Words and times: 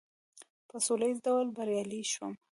په 0.69 0.77
سوله 0.85 1.05
ایز 1.09 1.17
ډول 1.25 1.47
بریالی 1.57 2.01
شوم. 2.11 2.33